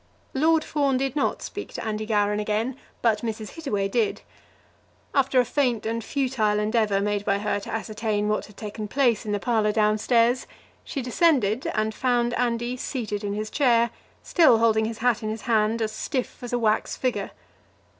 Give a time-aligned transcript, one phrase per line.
[0.33, 3.49] Lord Fawn did not speak to Andy Gowran again, but Mrs.
[3.49, 4.23] Hittaway did.
[5.13, 9.27] After a faint and futile endeavour made by her to ascertain what had taken place
[9.27, 10.47] in the parlour down stairs,
[10.83, 13.91] she descended and found Andy seated in his chair,
[14.23, 17.29] still holding his hat in his hand, as stiff as a wax figure.